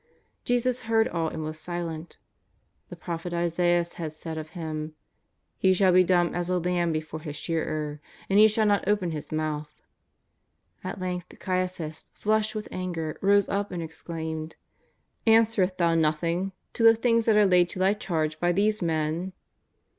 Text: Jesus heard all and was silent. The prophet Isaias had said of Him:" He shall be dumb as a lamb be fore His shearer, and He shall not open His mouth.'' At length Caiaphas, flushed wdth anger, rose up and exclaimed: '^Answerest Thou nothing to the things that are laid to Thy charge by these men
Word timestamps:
Jesus 0.45 0.81
heard 0.89 1.07
all 1.07 1.27
and 1.27 1.43
was 1.43 1.59
silent. 1.59 2.17
The 2.89 2.95
prophet 2.95 3.35
Isaias 3.35 3.93
had 3.93 4.11
said 4.13 4.35
of 4.35 4.49
Him:" 4.57 4.95
He 5.59 5.75
shall 5.75 5.91
be 5.93 6.03
dumb 6.03 6.33
as 6.33 6.49
a 6.49 6.57
lamb 6.57 6.91
be 6.91 7.01
fore 7.01 7.19
His 7.19 7.35
shearer, 7.35 8.01
and 8.27 8.39
He 8.39 8.47
shall 8.47 8.65
not 8.65 8.87
open 8.87 9.11
His 9.11 9.31
mouth.'' 9.31 9.83
At 10.83 10.99
length 10.99 11.37
Caiaphas, 11.37 12.09
flushed 12.15 12.55
wdth 12.55 12.67
anger, 12.71 13.19
rose 13.21 13.47
up 13.47 13.69
and 13.71 13.83
exclaimed: 13.83 14.55
'^Answerest 15.27 15.77
Thou 15.77 15.93
nothing 15.93 16.53
to 16.73 16.81
the 16.81 16.95
things 16.95 17.25
that 17.25 17.35
are 17.37 17.45
laid 17.45 17.69
to 17.69 17.77
Thy 17.77 17.93
charge 17.93 18.39
by 18.39 18.51
these 18.51 18.81
men 18.81 19.33